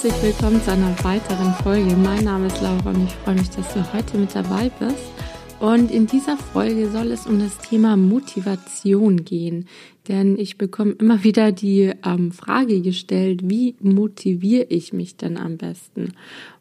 [0.00, 1.96] Herzlich willkommen zu einer weiteren Folge.
[1.96, 5.12] Mein Name ist Laura und ich freue mich, dass du heute mit dabei bist.
[5.58, 9.66] Und in dieser Folge soll es um das Thema Motivation gehen.
[10.06, 15.56] Denn ich bekomme immer wieder die ähm, Frage gestellt, wie motiviere ich mich denn am
[15.56, 16.12] besten?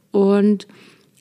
[0.09, 0.67] Und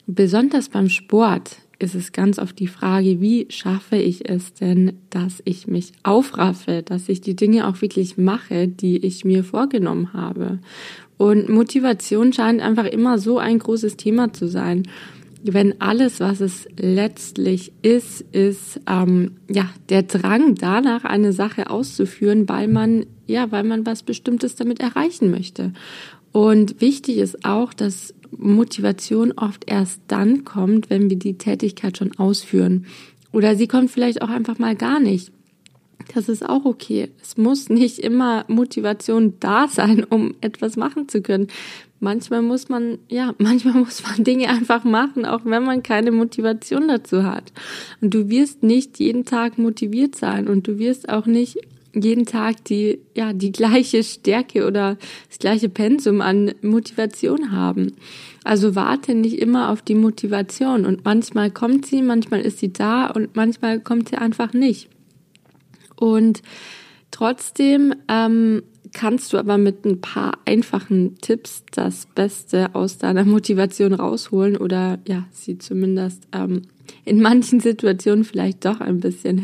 [0.06, 5.42] besonders beim Sport ist es ganz oft die Frage, wie schaffe ich es denn, dass
[5.44, 10.58] ich mich aufraffe, dass ich die Dinge auch wirklich mache, die ich mir vorgenommen habe.
[11.18, 14.84] Und Motivation scheint einfach immer so ein großes Thema zu sein.
[15.42, 22.48] Wenn alles, was es letztlich ist, ist ähm, ja der Drang danach, eine Sache auszuführen,
[22.48, 25.72] weil man ja, weil man was Bestimmtes damit erreichen möchte.
[26.32, 32.16] Und wichtig ist auch, dass Motivation oft erst dann kommt, wenn wir die Tätigkeit schon
[32.18, 32.86] ausführen.
[33.32, 35.32] Oder sie kommt vielleicht auch einfach mal gar nicht.
[36.14, 37.08] Das ist auch okay.
[37.20, 41.48] Es muss nicht immer Motivation da sein, um etwas machen zu können.
[41.98, 46.88] Manchmal muss man, ja, manchmal muss man Dinge einfach machen, auch wenn man keine Motivation
[46.88, 47.52] dazu hat.
[48.00, 51.58] Und du wirst nicht jeden Tag motiviert sein und du wirst auch nicht
[52.02, 54.96] jeden Tag die, ja, die gleiche Stärke oder
[55.28, 57.92] das gleiche Pensum an Motivation haben.
[58.44, 63.06] Also warte nicht immer auf die Motivation und manchmal kommt sie, manchmal ist sie da
[63.06, 64.88] und manchmal kommt sie einfach nicht.
[65.96, 66.42] Und
[67.10, 73.94] trotzdem ähm, kannst du aber mit ein paar einfachen Tipps das Beste aus deiner Motivation
[73.94, 76.62] rausholen oder ja, sie zumindest ähm,
[77.04, 79.38] in manchen Situationen vielleicht doch ein bisschen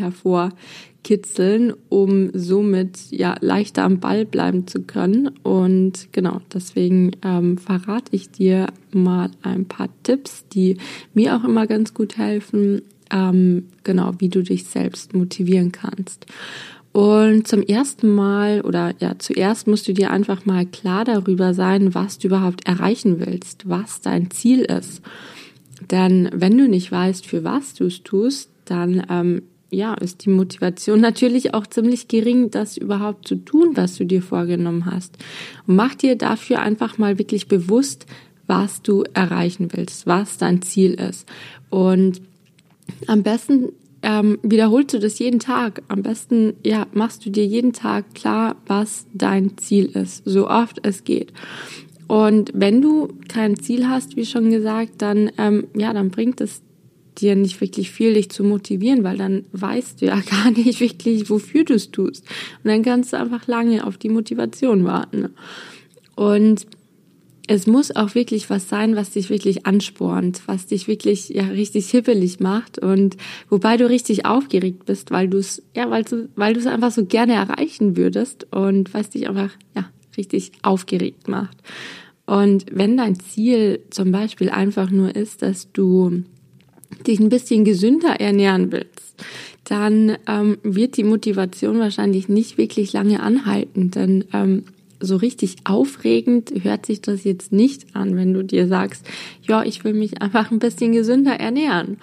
[1.03, 5.29] hervorkitzeln, um somit ja leichter am Ball bleiben zu können.
[5.43, 10.77] Und genau, deswegen ähm, verrate ich dir mal ein paar Tipps, die
[11.15, 16.27] mir auch immer ganz gut helfen, ähm, genau, wie du dich selbst motivieren kannst.
[16.93, 21.95] Und zum ersten Mal oder ja, zuerst musst du dir einfach mal klar darüber sein,
[21.95, 25.01] was du überhaupt erreichen willst, was dein Ziel ist.
[25.91, 30.31] Denn wenn du nicht weißt, für was du es tust, dann ähm, ja, ist die
[30.31, 35.17] Motivation natürlich auch ziemlich gering, das überhaupt zu tun, was du dir vorgenommen hast.
[35.67, 38.07] Und mach dir dafür einfach mal wirklich bewusst,
[38.47, 41.27] was du erreichen willst, was dein Ziel ist.
[41.71, 42.21] Und
[43.07, 43.71] am besten
[44.03, 45.83] ähm, wiederholst du das jeden Tag.
[45.89, 50.81] Am besten, ja, machst du dir jeden Tag klar, was dein Ziel ist, so oft
[50.85, 51.33] es geht.
[52.09, 56.63] Und wenn du kein Ziel hast, wie schon gesagt, dann, ähm, ja, dann bringt es
[57.19, 61.29] dir nicht wirklich viel, dich zu motivieren, weil dann weißt du ja gar nicht wirklich,
[61.31, 62.25] wofür du es tust.
[62.63, 65.31] Und dann kannst du einfach lange auf die Motivation warten.
[66.15, 66.67] Und
[67.49, 71.91] es muss auch wirklich was sein, was dich wirklich anspornt, was dich wirklich ja richtig
[71.91, 73.17] hippelig macht und
[73.51, 76.93] wobei du richtig aufgeregt bist, weil du es ja, weil du weil du es einfach
[76.93, 81.57] so gerne erreichen würdest und was dich einfach ja richtig aufgeregt macht.
[82.27, 86.23] Und wenn dein Ziel zum Beispiel einfach nur ist, dass du
[87.07, 89.15] dich ein bisschen gesünder ernähren willst,
[89.65, 94.65] dann ähm, wird die Motivation wahrscheinlich nicht wirklich lange anhalten, denn ähm,
[95.01, 99.05] so richtig aufregend hört sich das jetzt nicht an, wenn du dir sagst,
[99.43, 101.99] ja, ich will mich einfach ein bisschen gesünder ernähren.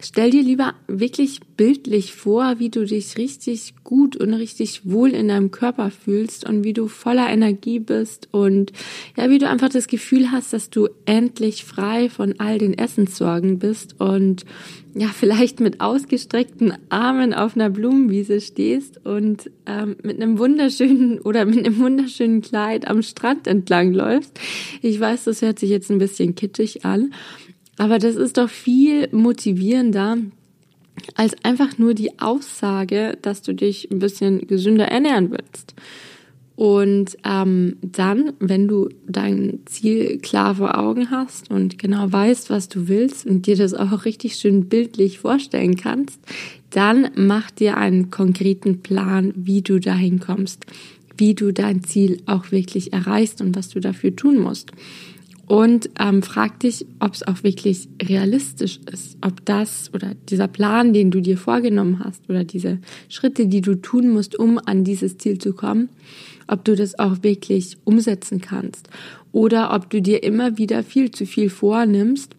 [0.00, 5.26] Stell dir lieber wirklich bildlich vor, wie du dich richtig gut und richtig wohl in
[5.26, 8.72] deinem Körper fühlst und wie du voller Energie bist und
[9.16, 13.58] ja, wie du einfach das Gefühl hast, dass du endlich frei von all den Essenssorgen
[13.58, 14.44] bist und
[14.94, 21.44] ja, vielleicht mit ausgestreckten Armen auf einer Blumenwiese stehst und ähm, mit einem wunderschönen oder
[21.44, 24.38] mit einem wunderschönen Kleid am Strand entlang läufst.
[24.80, 27.12] Ich weiß, das hört sich jetzt ein bisschen kitschig an,
[27.78, 30.18] aber das ist doch viel motivierender
[31.14, 35.74] als einfach nur die Aussage, dass du dich ein bisschen gesünder ernähren willst.
[36.56, 42.68] Und ähm, dann, wenn du dein Ziel klar vor Augen hast und genau weißt, was
[42.68, 46.18] du willst und dir das auch richtig schön bildlich vorstellen kannst,
[46.70, 50.66] dann mach dir einen konkreten Plan, wie du dahin kommst,
[51.16, 54.72] wie du dein Ziel auch wirklich erreichst und was du dafür tun musst
[55.48, 60.92] und ähm, frag dich, ob es auch wirklich realistisch ist, ob das oder dieser Plan,
[60.92, 62.78] den du dir vorgenommen hast oder diese
[63.08, 65.88] Schritte, die du tun musst, um an dieses Ziel zu kommen,
[66.48, 68.90] ob du das auch wirklich umsetzen kannst.
[69.32, 72.34] Oder ob du dir immer wieder viel zu viel vornimmst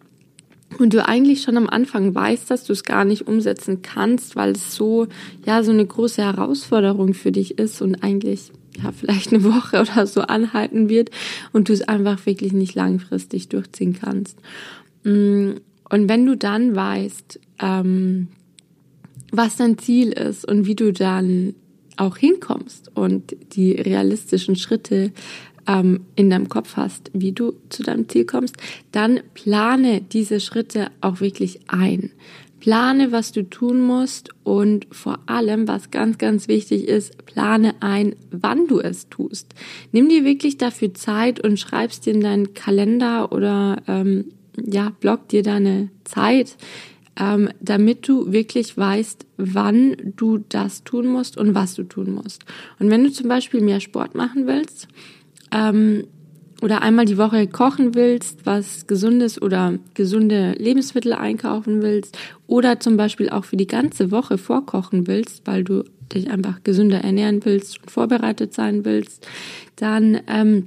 [0.78, 4.52] und du eigentlich schon am Anfang weißt, dass du es gar nicht umsetzen kannst, weil
[4.52, 5.08] es so
[5.44, 10.06] ja so eine große Herausforderung für dich ist und eigentlich ja, vielleicht eine Woche oder
[10.06, 11.10] so anhalten wird
[11.52, 14.38] und du es einfach wirklich nicht langfristig durchziehen kannst.
[15.04, 15.52] Mm,
[15.88, 18.28] und wenn du dann weißt, ähm,
[19.32, 21.54] was dein Ziel ist und wie du dann
[21.96, 25.12] auch hinkommst und die realistischen Schritte
[25.66, 28.56] ähm, in deinem Kopf hast, wie du zu deinem Ziel kommst,
[28.92, 32.10] dann plane diese Schritte auch wirklich ein.
[32.60, 38.14] Plane, was du tun musst und vor allem, was ganz, ganz wichtig ist, plane ein,
[38.30, 39.54] wann du es tust.
[39.92, 44.26] Nimm dir wirklich dafür Zeit und schreibst dir in deinen Kalender oder ähm,
[44.62, 46.56] ja, block dir deine Zeit,
[47.18, 52.44] ähm, damit du wirklich weißt, wann du das tun musst und was du tun musst.
[52.78, 54.86] Und wenn du zum Beispiel mehr Sport machen willst,
[55.52, 56.04] ähm,
[56.60, 62.96] oder einmal die Woche kochen willst, was gesundes oder gesunde Lebensmittel einkaufen willst oder zum
[62.96, 67.80] Beispiel auch für die ganze Woche vorkochen willst, weil du dich einfach gesünder ernähren willst
[67.82, 69.26] und vorbereitet sein willst,
[69.76, 70.66] dann ähm,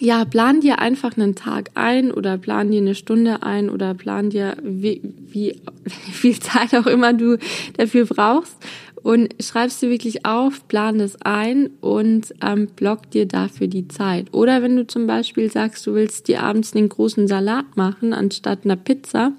[0.00, 4.30] ja, plan dir einfach einen Tag ein oder plan dir eine Stunde ein oder plan
[4.30, 7.38] dir wie, wie, wie viel Zeit auch immer du
[7.76, 8.56] dafür brauchst
[9.02, 14.32] und schreibst du wirklich auf, plan das ein und ähm, block dir dafür die Zeit.
[14.32, 18.60] Oder wenn du zum Beispiel sagst, du willst dir abends einen großen Salat machen anstatt
[18.64, 19.32] einer Pizza,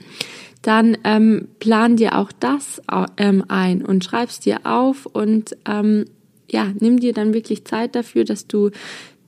[0.62, 2.82] dann ähm, plan dir auch das
[3.18, 6.06] ähm, ein und schreibst dir auf und ähm,
[6.52, 8.72] ja, nimm dir dann wirklich Zeit dafür, dass du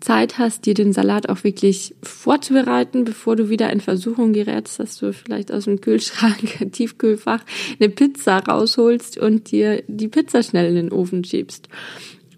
[0.02, 4.98] Zeit hast, dir den Salat auch wirklich vorzubereiten, bevor du wieder in Versuchung gerätst, dass
[4.98, 7.42] du vielleicht aus dem Kühlschrank, Tiefkühlfach
[7.80, 11.70] eine Pizza rausholst und dir die Pizza schnell in den Ofen schiebst.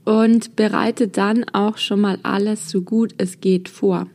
[0.06, 4.08] Und bereite dann auch schon mal alles so gut es geht vor.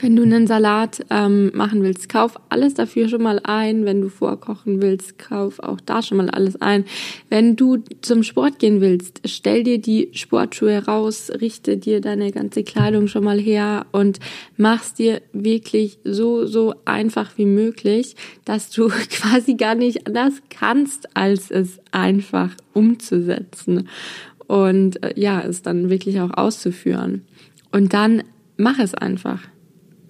[0.00, 3.84] Wenn du einen Salat ähm, machen willst, kauf alles dafür schon mal ein.
[3.84, 6.84] Wenn du vorkochen willst, kauf auch da schon mal alles ein.
[7.28, 12.62] Wenn du zum Sport gehen willst, stell dir die Sportschuhe raus, richte dir deine ganze
[12.62, 14.20] Kleidung schon mal her und
[14.56, 18.14] mach's dir wirklich so, so einfach wie möglich,
[18.44, 23.88] dass du quasi gar nicht anders kannst, als es einfach umzusetzen
[24.46, 27.24] und äh, ja, es dann wirklich auch auszuführen.
[27.72, 28.22] Und dann
[28.56, 29.40] mach es einfach.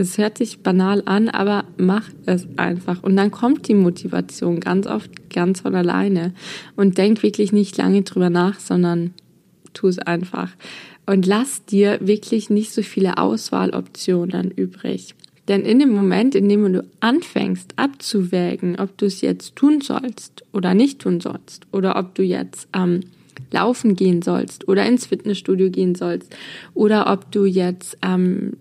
[0.01, 3.03] Es hört sich banal an, aber mach es einfach.
[3.03, 6.35] Und dann kommt die Motivation ganz oft ganz von alleine.
[6.77, 9.13] Und denk wirklich nicht lange drüber nach, sondern
[9.75, 10.53] tu es einfach.
[11.05, 15.17] Und lass dir wirklich nicht so viele Auswahloptionen übrig.
[15.49, 20.45] Denn in dem Moment, in dem du anfängst abzuwägen, ob du es jetzt tun sollst
[20.53, 23.01] oder nicht tun sollst, oder ob du jetzt ähm,
[23.51, 26.37] laufen gehen sollst oder ins Fitnessstudio gehen sollst,
[26.75, 28.53] oder ob du jetzt ähm,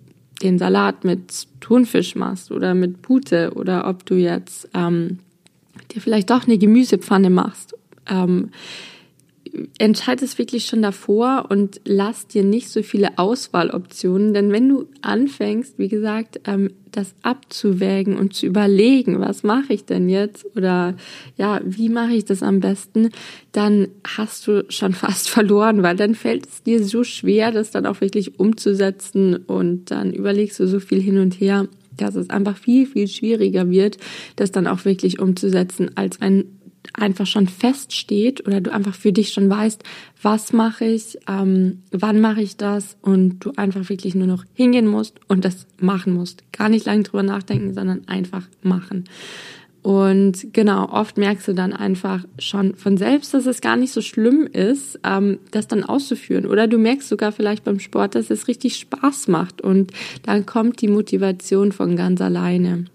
[0.43, 5.19] den Salat mit Thunfisch machst oder mit Pute oder ob du jetzt ähm,
[5.91, 7.75] dir vielleicht doch eine Gemüsepfanne machst.
[8.07, 8.51] Ähm,
[9.77, 14.85] entscheid es wirklich schon davor und lass dir nicht so viele Auswahloptionen, denn wenn du
[15.01, 20.95] anfängst, wie gesagt, ähm, das abzuwägen und zu überlegen, was mache ich denn jetzt oder
[21.37, 23.11] ja, wie mache ich das am besten,
[23.51, 27.85] dann hast du schon fast verloren, weil dann fällt es dir so schwer, das dann
[27.85, 29.35] auch wirklich umzusetzen.
[29.35, 31.67] Und dann überlegst du so viel hin und her
[31.97, 33.97] dass es einfach viel, viel schwieriger wird,
[34.35, 36.45] das dann auch wirklich umzusetzen, als ein
[36.93, 39.83] einfach schon feststeht oder du einfach für dich schon weißt,
[40.21, 44.87] was mache ich, ähm, wann mache ich das und du einfach wirklich nur noch hingehen
[44.87, 46.43] musst und das machen musst.
[46.51, 49.05] Gar nicht lange drüber nachdenken, sondern einfach machen.
[49.87, 54.01] Und genau, oft merkst du dann einfach schon von selbst, dass es gar nicht so
[54.01, 56.45] schlimm ist, ähm, das dann auszuführen.
[56.45, 60.81] Oder du merkst sogar vielleicht beim Sport, dass es richtig Spaß macht und dann kommt
[60.81, 62.85] die Motivation von ganz alleine.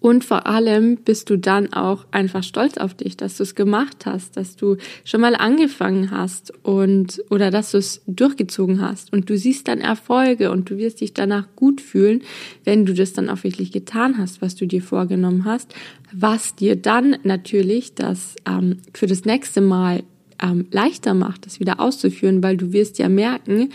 [0.00, 4.06] Und vor allem bist du dann auch einfach stolz auf dich, dass du es gemacht
[4.06, 9.12] hast, dass du schon mal angefangen hast und oder dass du es durchgezogen hast.
[9.12, 12.22] Und du siehst dann Erfolge und du wirst dich danach gut fühlen,
[12.64, 15.74] wenn du das dann auch wirklich getan hast, was du dir vorgenommen hast,
[16.12, 20.02] was dir dann natürlich das ähm, für das nächste Mal
[20.42, 23.70] ähm, leichter macht, das wieder auszuführen, weil du wirst ja merken,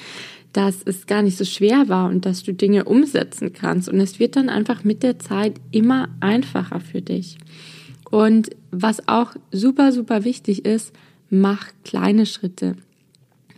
[0.56, 3.90] dass es gar nicht so schwer war und dass du Dinge umsetzen kannst.
[3.90, 7.38] Und es wird dann einfach mit der Zeit immer einfacher für dich.
[8.10, 10.94] Und was auch super, super wichtig ist,
[11.30, 12.78] mach kleine Schritte.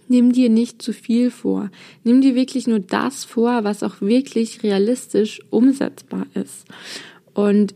[0.07, 1.69] Nimm dir nicht zu viel vor.
[2.03, 6.65] Nimm dir wirklich nur das vor, was auch wirklich realistisch umsetzbar ist.
[7.35, 7.75] Und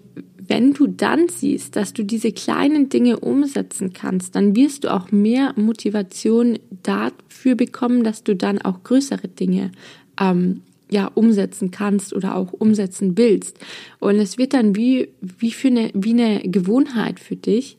[0.51, 5.09] wenn du dann siehst, dass du diese kleinen Dinge umsetzen kannst, dann wirst du auch
[5.09, 9.71] mehr Motivation dafür bekommen, dass du dann auch größere Dinge
[10.19, 13.59] ähm, ja umsetzen kannst oder auch umsetzen willst.
[13.99, 17.77] Und es wird dann wie wie für eine wie eine Gewohnheit für dich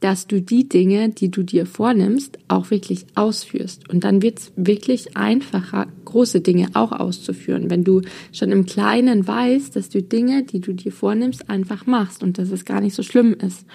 [0.00, 3.88] dass du die Dinge, die du dir vornimmst, auch wirklich ausführst.
[3.90, 8.00] Und dann wird es wirklich einfacher, große Dinge auch auszuführen, wenn du
[8.32, 12.50] schon im Kleinen weißt, dass du Dinge, die du dir vornimmst, einfach machst und dass
[12.50, 13.66] es gar nicht so schlimm ist.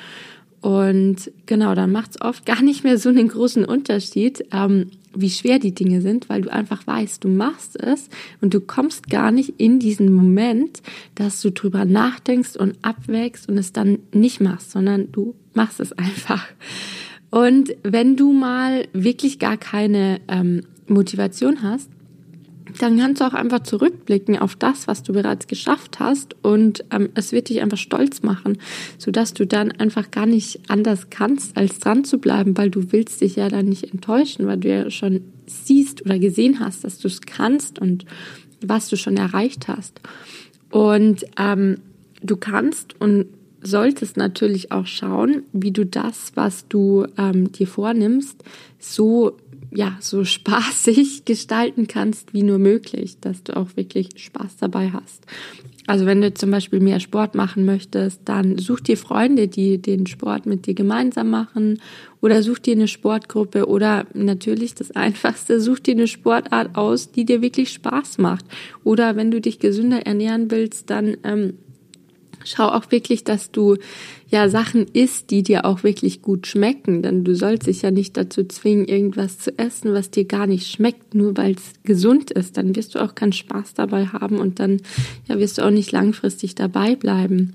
[0.61, 5.29] Und genau, dann macht es oft gar nicht mehr so einen großen Unterschied, ähm, wie
[5.29, 8.09] schwer die Dinge sind, weil du einfach weißt, du machst es
[8.41, 10.81] und du kommst gar nicht in diesen Moment,
[11.15, 15.93] dass du drüber nachdenkst und abwägst und es dann nicht machst, sondern du machst es
[15.97, 16.45] einfach.
[17.29, 21.89] Und wenn du mal wirklich gar keine ähm, Motivation hast,
[22.79, 27.09] dann kannst du auch einfach zurückblicken auf das, was du bereits geschafft hast und ähm,
[27.15, 28.57] es wird dich einfach stolz machen,
[28.97, 33.21] sodass du dann einfach gar nicht anders kannst, als dran zu bleiben, weil du willst
[33.21, 37.07] dich ja dann nicht enttäuschen, weil du ja schon siehst oder gesehen hast, dass du
[37.07, 38.05] es kannst und
[38.61, 40.01] was du schon erreicht hast.
[40.71, 41.77] Und ähm,
[42.21, 43.27] du kannst und
[43.61, 48.43] solltest natürlich auch schauen, wie du das, was du ähm, dir vornimmst,
[48.79, 49.37] so
[49.75, 55.25] ja, so spaßig gestalten kannst wie nur möglich, dass du auch wirklich Spaß dabei hast.
[55.87, 60.07] Also wenn du zum Beispiel mehr Sport machen möchtest, dann such dir Freunde, die den
[60.07, 61.79] Sport mit dir gemeinsam machen
[62.21, 67.25] oder such dir eine Sportgruppe oder natürlich das Einfachste, such dir eine Sportart aus, die
[67.25, 68.45] dir wirklich Spaß macht.
[68.83, 71.53] Oder wenn du dich gesünder ernähren willst, dann ähm,
[72.45, 73.75] Schau auch wirklich, dass du
[74.29, 78.15] ja Sachen isst, die dir auch wirklich gut schmecken, denn du sollst dich ja nicht
[78.17, 82.57] dazu zwingen, irgendwas zu essen, was dir gar nicht schmeckt, nur weil es gesund ist.
[82.57, 84.81] Dann wirst du auch keinen Spaß dabei haben und dann
[85.27, 87.53] ja wirst du auch nicht langfristig dabei bleiben.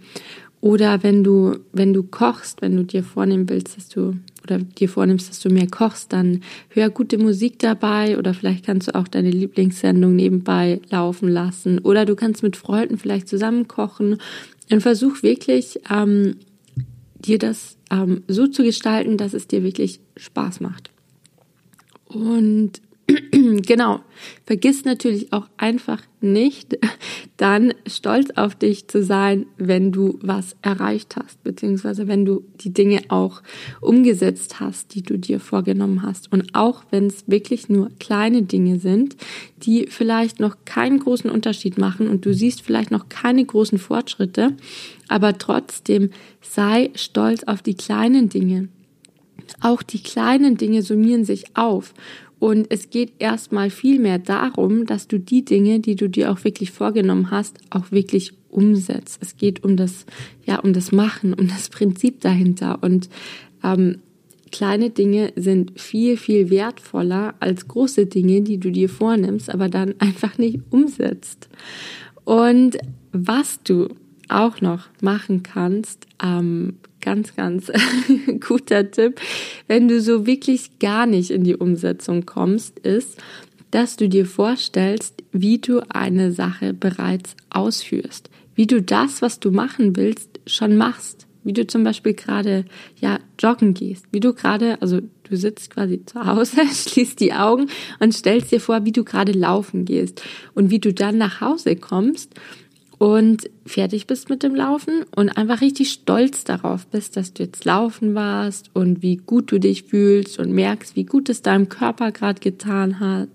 [0.62, 4.88] Oder wenn du, wenn du kochst, wenn du dir vornehmen willst, dass du oder dir
[4.88, 9.08] vornimmst, dass du mehr kochst, dann hör gute Musik dabei oder vielleicht kannst du auch
[9.08, 14.18] deine Lieblingssendung nebenbei laufen lassen oder du kannst mit Freunden vielleicht zusammen kochen
[14.70, 16.36] und versuch wirklich, ähm,
[17.14, 20.90] dir das ähm, so zu gestalten, dass es dir wirklich Spaß macht.
[22.06, 22.80] Und
[23.66, 24.00] genau,
[24.44, 26.78] vergiss natürlich auch einfach nicht,
[27.36, 32.72] dann stolz auf dich zu sein, wenn du was erreicht hast, beziehungsweise wenn du die
[32.72, 33.42] Dinge auch
[33.80, 36.30] umgesetzt hast, die du dir vorgenommen hast.
[36.32, 39.16] Und auch wenn es wirklich nur kleine Dinge sind,
[39.58, 44.56] die vielleicht noch keinen großen Unterschied machen und du siehst vielleicht noch keine großen Fortschritte,
[45.08, 46.10] aber trotzdem
[46.42, 48.68] sei stolz auf die kleinen Dinge.
[49.60, 51.92] Auch die kleinen Dinge summieren sich auf
[52.40, 56.42] und es geht erstmal viel mehr darum, dass du die Dinge, die du dir auch
[56.42, 59.18] wirklich vorgenommen hast, auch wirklich umsetzt.
[59.20, 60.06] Es geht um das,
[60.46, 62.82] ja, um das Machen, um das Prinzip dahinter.
[62.82, 63.10] Und
[63.62, 63.98] ähm,
[64.50, 69.94] kleine Dinge sind viel, viel wertvoller als große Dinge, die du dir vornimmst, aber dann
[69.98, 71.50] einfach nicht umsetzt.
[72.24, 72.78] Und
[73.12, 73.88] was du
[74.30, 77.70] auch noch machen kannst, ähm, ganz, ganz
[78.46, 79.20] guter Tipp,
[79.66, 83.18] wenn du so wirklich gar nicht in die Umsetzung kommst, ist,
[83.70, 89.50] dass du dir vorstellst, wie du eine Sache bereits ausführst, wie du das, was du
[89.50, 92.64] machen willst, schon machst, wie du zum Beispiel gerade
[93.00, 97.68] ja joggen gehst, wie du gerade, also du sitzt quasi zu Hause, schließt die Augen
[98.00, 100.22] und stellst dir vor, wie du gerade laufen gehst.
[100.54, 102.34] Und wie du dann nach Hause kommst
[103.00, 107.64] und fertig bist mit dem Laufen und einfach richtig stolz darauf bist, dass du jetzt
[107.64, 112.12] laufen warst und wie gut du dich fühlst und merkst, wie gut es deinem Körper
[112.12, 113.30] gerade getan hat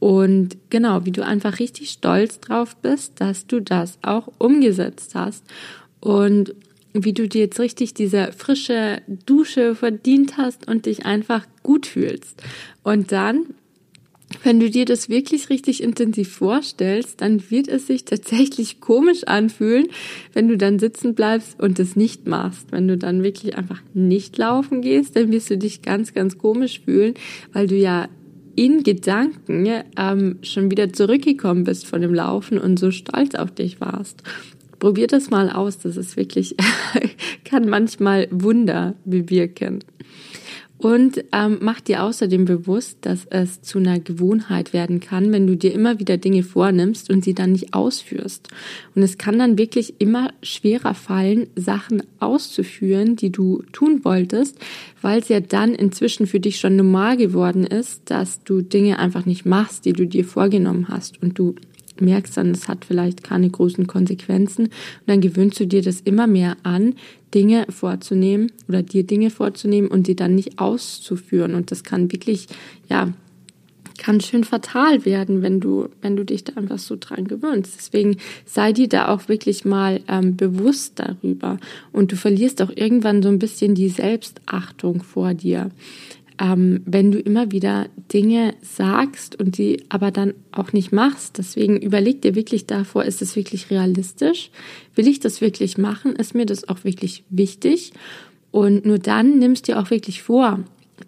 [0.00, 5.44] und genau, wie du einfach richtig stolz drauf bist, dass du das auch umgesetzt hast
[6.00, 6.52] und
[6.92, 12.42] wie du dir jetzt richtig diese frische Dusche verdient hast und dich einfach gut fühlst.
[12.82, 13.46] Und dann
[14.42, 19.86] wenn du dir das wirklich richtig intensiv vorstellst, dann wird es sich tatsächlich komisch anfühlen,
[20.32, 22.72] wenn du dann sitzen bleibst und es nicht machst.
[22.72, 26.80] Wenn du dann wirklich einfach nicht laufen gehst, dann wirst du dich ganz, ganz komisch
[26.84, 27.14] fühlen,
[27.52, 28.08] weil du ja
[28.56, 33.80] in Gedanken ähm, schon wieder zurückgekommen bist von dem Laufen und so stolz auf dich
[33.80, 34.22] warst.
[34.78, 36.56] Probier das mal aus, das ist wirklich,
[37.44, 39.80] kann manchmal Wunder bewirken.
[40.76, 45.56] Und ähm, mach dir außerdem bewusst, dass es zu einer Gewohnheit werden kann, wenn du
[45.56, 48.48] dir immer wieder Dinge vornimmst und sie dann nicht ausführst.
[48.94, 54.58] Und es kann dann wirklich immer schwerer fallen, Sachen auszuführen, die du tun wolltest,
[55.00, 59.26] weil es ja dann inzwischen für dich schon normal geworden ist, dass du Dinge einfach
[59.26, 61.54] nicht machst, die du dir vorgenommen hast und du
[62.00, 64.66] merkst dann, es hat vielleicht keine großen Konsequenzen.
[64.66, 64.72] Und
[65.06, 66.94] dann gewöhnst du dir das immer mehr an,
[67.34, 71.54] Dinge vorzunehmen oder dir Dinge vorzunehmen und die dann nicht auszuführen.
[71.54, 72.46] Und das kann wirklich,
[72.88, 73.12] ja,
[73.98, 77.74] kann schön fatal werden, wenn du, wenn du dich da einfach so dran gewöhnst.
[77.76, 81.58] Deswegen sei dir da auch wirklich mal ähm, bewusst darüber.
[81.92, 85.70] Und du verlierst auch irgendwann so ein bisschen die Selbstachtung vor dir
[86.38, 91.38] ähm, wenn du immer wieder Dinge sagst und die aber dann auch nicht machst.
[91.38, 94.50] Deswegen überleg dir wirklich davor, ist es wirklich realistisch?
[94.94, 96.16] Will ich das wirklich machen?
[96.16, 97.92] Ist mir das auch wirklich wichtig?
[98.50, 100.60] Und nur dann nimmst dir auch wirklich vor,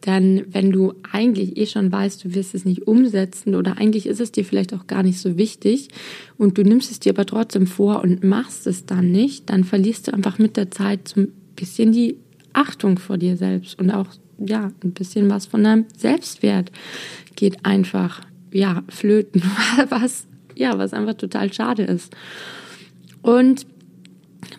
[0.05, 4.21] Denn wenn du eigentlich eh schon weißt, du wirst es nicht umsetzen oder eigentlich ist
[4.21, 5.89] es dir vielleicht auch gar nicht so wichtig
[6.37, 10.09] und du nimmst es dir aber trotzdem vor und machst es dann nicht, dann verlierst
[10.09, 12.17] du einfach mit der Zeit so ein bisschen die
[12.53, 16.71] Achtung vor dir selbst und auch ja, ein bisschen was von deinem Selbstwert
[17.35, 19.43] geht einfach ja, flöten,
[19.89, 20.27] was
[20.57, 22.15] ja, was einfach total schade ist.
[23.23, 23.67] Und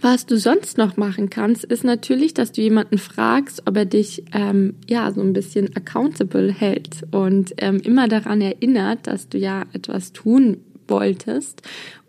[0.02, 4.24] was du sonst noch machen kannst, ist natürlich, dass du jemanden fragst, ob er dich
[4.32, 9.64] ähm, ja so ein bisschen accountable hält und ähm, immer daran erinnert, dass du ja
[9.74, 10.58] etwas tun
[10.88, 11.62] wolltest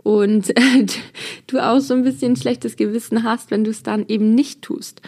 [0.02, 0.86] und äh,
[1.46, 5.00] du auch so ein bisschen schlechtes Gewissen hast, wenn du es dann eben nicht tust.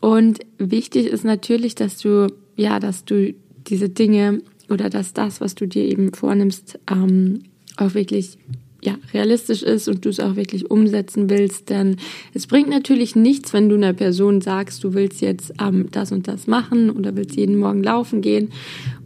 [0.00, 2.28] Und wichtig ist natürlich, dass du
[2.58, 3.34] ja, dass du
[3.68, 7.44] diese Dinge oder dass das, was du dir eben vornimmst, ähm,
[7.76, 8.36] auch wirklich
[8.82, 11.68] ja, realistisch ist und du es auch wirklich umsetzen willst.
[11.68, 11.96] Denn
[12.32, 16.28] es bringt natürlich nichts, wenn du einer Person sagst, du willst jetzt ähm, das und
[16.28, 18.50] das machen oder willst jeden Morgen laufen gehen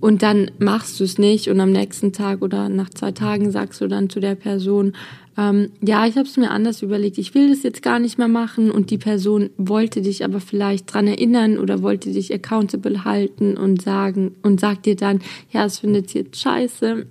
[0.00, 3.81] und dann machst du es nicht und am nächsten Tag oder nach zwei Tagen sagst
[3.81, 4.93] du dann zu der Person,
[5.38, 8.29] ähm, ja, ich habe es mir anders überlegt, ich will das jetzt gar nicht mehr
[8.29, 13.57] machen und die Person wollte dich aber vielleicht dran erinnern oder wollte dich accountable halten
[13.57, 17.07] und sagen und sagt dir dann, ja, es findet jetzt scheiße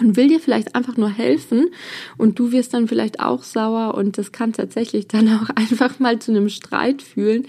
[0.00, 1.68] und will dir vielleicht einfach nur helfen
[2.16, 6.18] und du wirst dann vielleicht auch sauer und das kann tatsächlich dann auch einfach mal
[6.18, 7.46] zu einem Streit fühlen,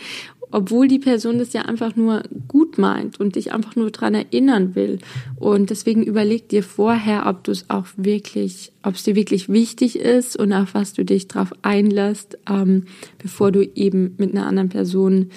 [0.52, 4.76] obwohl die Person das ja einfach nur gut meint und dich einfach nur dran erinnern
[4.76, 5.00] will.
[5.36, 10.00] Und deswegen überleg dir vorher, ob du es auch wirklich, ob es dir wirklich wichtig
[10.00, 12.86] ist und auf was du dich drauf einlässt, ähm,
[13.18, 15.32] bevor du eben mit einer anderen Person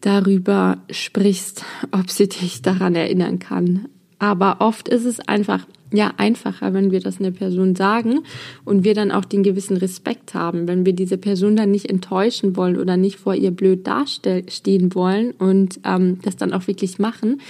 [0.00, 3.88] darüber sprichst, ob sie dich daran erinnern kann.
[4.22, 8.20] Aber oft ist es einfach ja einfacher, wenn wir das einer Person sagen
[8.64, 12.54] und wir dann auch den gewissen Respekt haben, wenn wir diese Person dann nicht enttäuschen
[12.54, 17.40] wollen oder nicht vor ihr blöd dastehen wollen und ähm, das dann auch wirklich machen.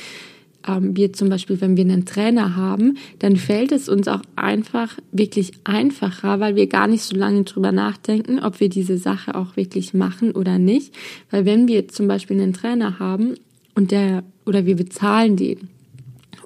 [0.66, 4.96] Ähm, wir zum Beispiel, wenn wir einen Trainer haben, dann fällt es uns auch einfach
[5.12, 9.56] wirklich einfacher, weil wir gar nicht so lange drüber nachdenken, ob wir diese Sache auch
[9.56, 10.94] wirklich machen oder nicht.
[11.30, 13.34] Weil wenn wir zum Beispiel einen Trainer haben
[13.74, 15.68] und der oder wir bezahlen den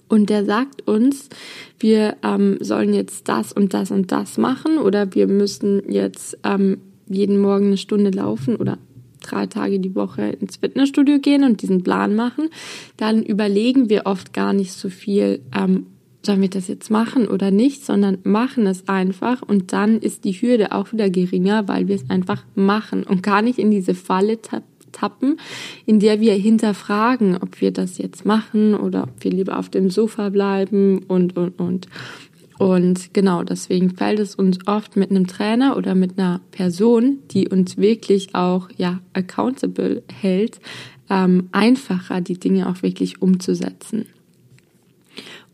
[0.09, 1.29] und der sagt uns,
[1.79, 6.79] wir ähm, sollen jetzt das und das und das machen oder wir müssen jetzt ähm,
[7.09, 8.79] jeden Morgen eine Stunde laufen oder
[9.21, 12.49] drei Tage die Woche ins Fitnessstudio gehen und diesen Plan machen,
[12.97, 15.87] dann überlegen wir oft gar nicht so viel, ähm,
[16.25, 19.43] sollen wir das jetzt machen oder nicht, sondern machen es einfach.
[19.43, 23.43] Und dann ist die Hürde auch wieder geringer, weil wir es einfach machen und gar
[23.43, 25.39] nicht in diese Falle tappen tappen,
[25.85, 29.91] in der wir hinterfragen, ob wir das jetzt machen oder ob wir lieber auf dem
[29.91, 31.89] Sofa bleiben und, und, und.
[32.59, 37.49] Und genau, deswegen fällt es uns oft mit einem Trainer oder mit einer Person, die
[37.49, 40.61] uns wirklich auch ja accountable hält,
[41.11, 44.07] ähm, einfacher, die Dinge auch wirklich umzusetzen.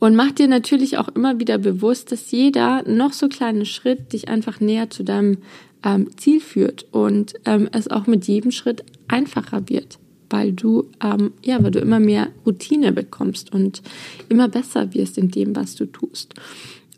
[0.03, 4.27] Und mach dir natürlich auch immer wieder bewusst, dass jeder noch so kleine Schritt dich
[4.29, 5.38] einfach näher zu deinem
[5.85, 11.31] ähm, Ziel führt und ähm, es auch mit jedem Schritt einfacher wird, weil du ähm,
[11.45, 13.81] ja, weil du immer mehr Routine bekommst und
[14.29, 16.35] immer besser wirst in dem, was du tust.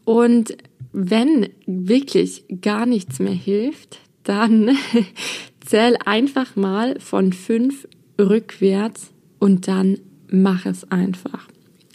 [0.06, 0.56] Und
[0.94, 4.78] wenn wirklich gar nichts mehr hilft, dann
[5.60, 7.86] zähl einfach mal von fünf
[8.18, 9.98] rückwärts und dann
[10.30, 11.48] mach es einfach.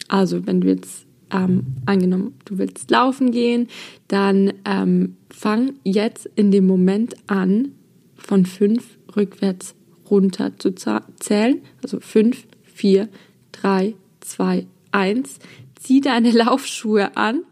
[0.10, 3.68] Also wenn du jetzt ähm, angenommen, du willst laufen gehen,
[4.08, 7.70] dann ähm, fang jetzt in dem Moment an,
[8.18, 9.76] von fünf rückwärts
[10.10, 11.62] runter zu zählen.
[11.82, 13.08] Also fünf, vier,
[13.52, 15.40] drei, zwei, eins.
[15.76, 17.44] Zieh deine Laufschuhe an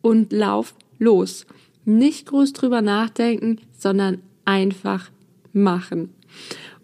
[0.00, 1.46] und lauf los.
[1.84, 5.10] Nicht groß drüber nachdenken, sondern einfach
[5.52, 6.10] machen.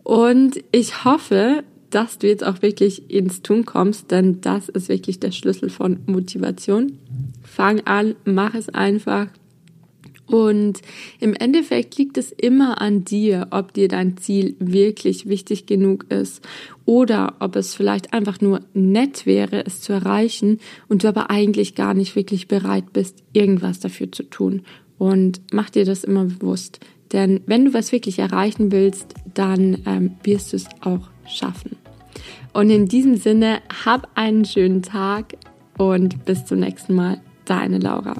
[0.03, 5.21] Und ich hoffe, dass du jetzt auch wirklich ins Tun kommst, denn das ist wirklich
[5.21, 6.99] der Schlüssel von Motivation.
[7.43, 9.29] Fang an, mach es einfach.
[10.31, 10.81] Und
[11.19, 16.47] im Endeffekt liegt es immer an dir, ob dir dein Ziel wirklich wichtig genug ist
[16.85, 21.75] oder ob es vielleicht einfach nur nett wäre, es zu erreichen und du aber eigentlich
[21.75, 24.63] gar nicht wirklich bereit bist, irgendwas dafür zu tun.
[24.99, 26.79] Und mach dir das immer bewusst.
[27.13, 31.80] Denn wenn du was wirklich erreichen willst, dann ähm, wirst du es auch schaffen.
[32.53, 35.37] Und in diesem Sinne, hab einen schönen Tag
[35.79, 37.21] und bis zum nächsten Mal.
[37.45, 38.15] Deine Laura.